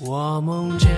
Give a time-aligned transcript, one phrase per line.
[0.00, 0.88] 我梦见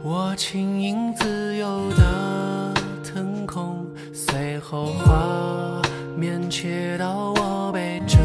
[0.00, 2.72] 我轻盈自由的
[3.02, 5.82] 腾空，随后画
[6.16, 8.16] 面切到我背着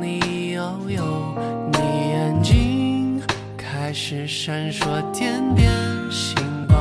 [0.00, 1.04] 你遨游，
[1.70, 1.78] 你
[2.08, 3.22] 眼睛
[3.58, 5.70] 开始闪烁点点
[6.10, 6.34] 星
[6.66, 6.80] 光，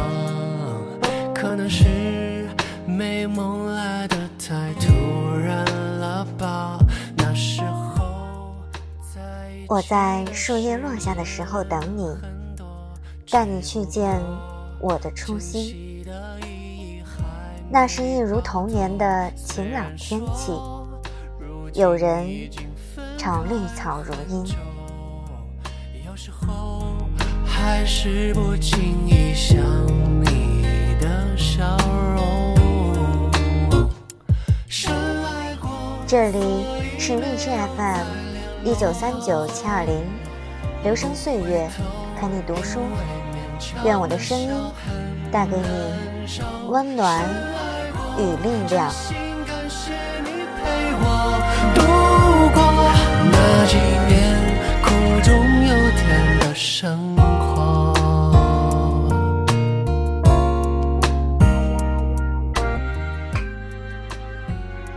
[1.33, 2.47] 可能是
[2.87, 4.93] 美梦来的太突
[5.37, 5.65] 然
[5.99, 6.79] 了吧。
[7.17, 8.55] 那时候
[9.13, 9.21] 在
[9.67, 12.15] 我在树叶落下的时候等你，
[13.31, 14.21] 带你去见
[14.79, 16.05] 我的初心。
[17.69, 20.51] 那是一如童年的晴朗天气，
[21.73, 22.27] 有人
[23.17, 24.45] 唱绿草如茵。
[26.05, 26.93] 有时候
[27.45, 29.57] 还是不经意想
[30.21, 31.77] 你的笑
[32.15, 32.55] 容。
[36.07, 36.65] 这里
[36.99, 38.05] 是荔枝 FM
[38.63, 40.03] 一九三九七二零，
[40.83, 41.67] 流声岁月，
[42.19, 42.79] 陪你读书。
[43.83, 44.51] 愿我的声音
[45.31, 45.93] 带给你
[46.67, 47.23] 温暖
[48.17, 48.91] 与力量。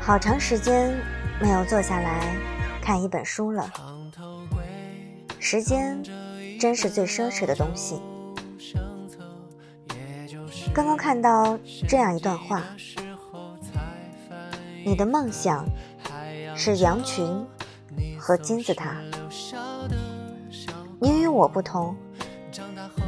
[0.00, 0.98] 好长时间
[1.38, 2.34] 没有坐下来
[2.80, 3.70] 看一本书了，
[5.38, 6.02] 时间
[6.58, 8.00] 真是最奢侈的东西。
[10.74, 12.62] 刚刚看到这样一段话：
[14.84, 15.64] 你的梦想
[16.56, 17.46] 是羊群
[18.18, 18.96] 和金字塔。
[21.00, 21.94] 你与我不同，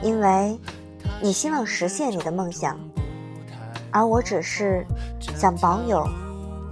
[0.02, 0.58] 因为
[1.20, 2.78] 你希望实现你的梦想，
[3.90, 4.86] 而我只是
[5.36, 6.08] 想保有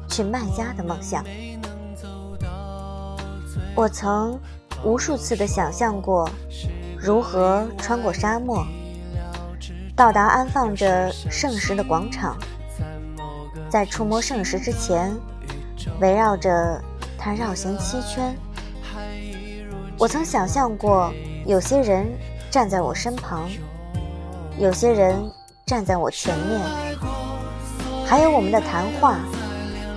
[0.08, 1.24] 去卖家的梦想。
[3.74, 4.38] 我曾
[4.84, 6.28] 无数次的想象过，
[6.96, 8.64] 如何穿过沙漠，
[9.96, 12.36] 到达安放着圣石的广场，
[13.68, 15.14] 在触摸圣石之前，
[16.00, 16.80] 围绕着
[17.18, 18.34] 它绕行七圈。
[19.98, 21.12] 我曾想象过，
[21.44, 22.06] 有些人
[22.50, 23.48] 站在我身旁，
[24.58, 25.16] 有些人
[25.66, 26.60] 站在我前面，
[28.06, 29.18] 还有我们的谈话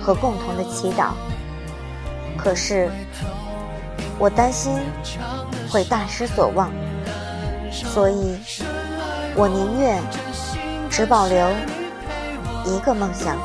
[0.02, 1.12] 和共同的祈祷。
[2.36, 2.90] 可是，
[4.22, 4.78] 我担心
[5.68, 6.70] 会大失所望，
[7.72, 8.38] 所以
[9.34, 10.00] 我宁愿
[10.88, 11.50] 只保留
[12.64, 13.36] 一个梦想。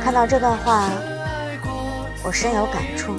[0.00, 0.88] 看到这段话，
[2.22, 3.16] 我深有感触。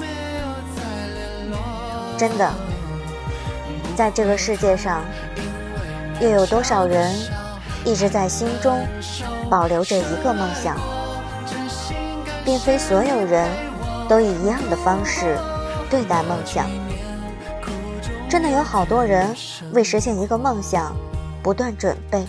[2.16, 2.50] 真的，
[3.94, 5.02] 在这个世界上，
[6.18, 7.14] 又有多少人
[7.84, 8.80] 一直在心中
[9.50, 10.78] 保留着一个梦想？
[12.42, 13.46] 并非所有人
[14.08, 15.38] 都以一样的方式
[15.90, 16.68] 对待梦想。
[18.28, 19.34] 真的有好多人
[19.72, 20.94] 为实现一个梦想
[21.42, 22.26] 不断准备，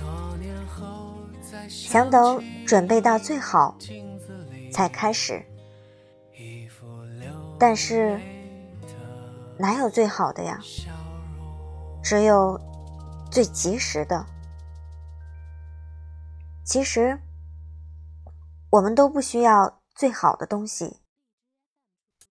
[1.67, 3.77] 想等准备到最好
[4.71, 5.43] 才开始。
[7.57, 8.19] 但是
[9.57, 10.57] 哪有最好的呀？
[12.01, 12.59] 只有
[13.29, 14.25] 最及时的。
[16.63, 17.19] 其实
[18.69, 21.01] 我们都不需要最好的东西，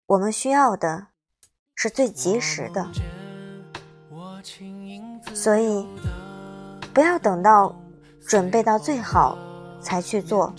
[0.07, 1.07] 我们需要的
[1.75, 2.89] 是最及时的。
[5.33, 5.85] 所以，
[6.93, 7.75] 不要等到
[8.25, 9.37] 准备到最好
[9.81, 10.53] 才去做。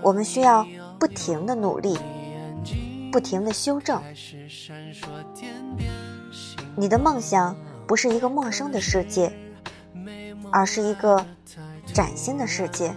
[0.00, 0.66] 我们需要
[0.98, 1.98] 不停的努力，
[3.12, 4.02] 不停的修正。
[6.74, 7.54] 你的梦想
[7.86, 9.30] 不是一个陌生的世界，
[10.50, 11.24] 而是一个
[11.92, 12.94] 崭新的世界。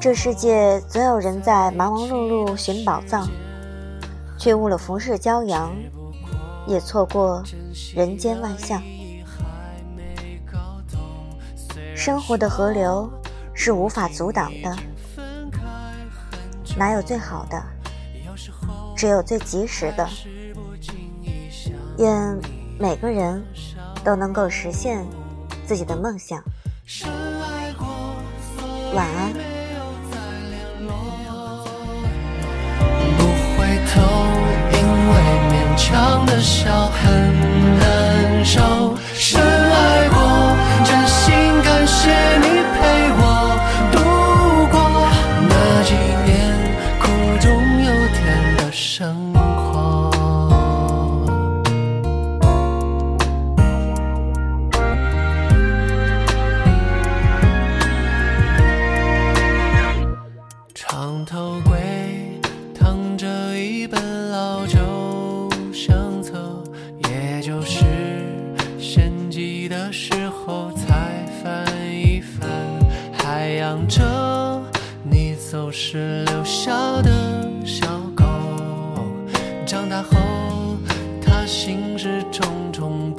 [0.00, 3.28] 这世界总有人在忙忙碌碌寻宝藏，
[4.38, 5.76] 却误了浮世骄阳，
[6.66, 7.42] 也错过
[7.94, 8.82] 人间万象。
[11.94, 13.12] 生活的河流
[13.52, 14.74] 是无法阻挡的，
[16.78, 17.62] 哪有最好的？
[18.96, 20.08] 只有最及时的。
[21.98, 22.40] 愿
[22.78, 23.44] 每个人
[24.02, 25.06] 都能够实现
[25.66, 26.42] 自己的梦想。
[28.94, 29.49] 晚安。
[34.00, 34.06] 回头，
[34.72, 34.76] 因
[35.10, 35.12] 为
[35.50, 36.98] 勉强的笑很
[37.78, 37.84] 难
[38.44, 38.96] 受。
[39.14, 40.16] 深爱过，
[40.84, 42.78] 真心感谢你陪
[43.18, 43.22] 我
[43.92, 43.96] 度
[44.70, 44.74] 过
[45.48, 45.52] 那
[45.84, 45.90] 几
[46.24, 46.28] 年
[46.98, 47.02] 苦
[47.40, 47.44] 中
[47.84, 48.18] 有甜
[48.56, 50.10] 的生活。
[60.74, 61.79] 长头柜
[73.32, 74.02] 太阳着
[75.04, 78.24] 你走时留下的小狗
[79.64, 80.76] 长大后
[81.22, 83.14] 他心事重重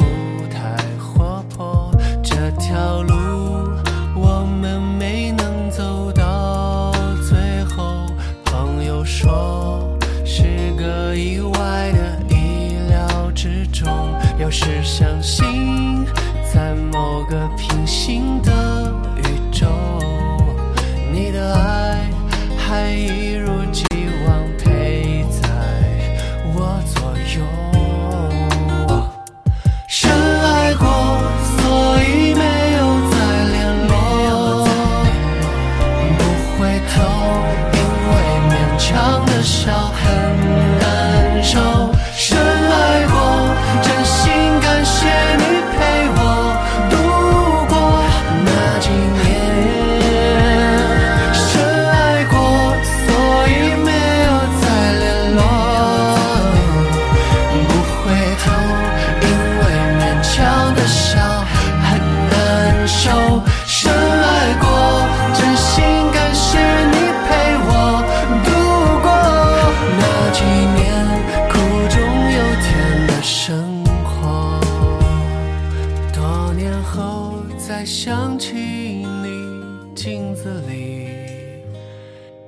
[80.68, 81.08] 里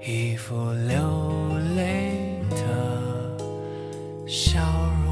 [0.06, 3.38] 一副流泪的
[4.28, 5.03] 笑容。